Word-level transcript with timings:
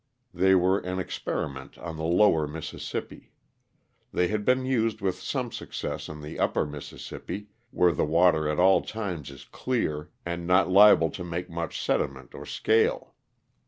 They 0.33 0.55
were 0.55 0.79
an 0.79 0.97
experiment 0.97 1.77
on 1.77 1.95
the 1.95 2.03
lower 2.05 2.47
Mississippi. 2.47 3.33
They 4.11 4.29
had 4.29 4.43
been 4.43 4.65
used 4.65 4.99
with 4.99 5.19
some 5.19 5.51
success 5.51 6.09
on 6.09 6.23
the 6.23 6.39
upper 6.39 6.65
Mississippi, 6.65 7.49
where 7.69 7.91
the 7.91 8.03
water 8.03 8.49
at 8.49 8.59
all 8.59 8.81
times 8.81 9.29
is 9.29 9.45
clear 9.45 10.09
and 10.25 10.47
not 10.47 10.67
liable 10.71 11.11
to 11.11 11.23
make 11.23 11.51
much 11.51 11.79
sediment 11.79 12.33
or 12.33 12.47
scale. 12.47 13.13